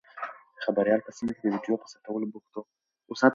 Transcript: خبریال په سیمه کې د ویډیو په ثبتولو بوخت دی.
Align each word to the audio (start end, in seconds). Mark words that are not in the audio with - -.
خبریال 0.63 1.01
په 1.05 1.11
سیمه 1.17 1.31
کې 1.35 1.41
د 1.43 1.47
ویډیو 1.53 1.81
په 1.81 1.87
ثبتولو 1.91 2.25
بوخت 2.31 2.49
دی. 2.53 2.61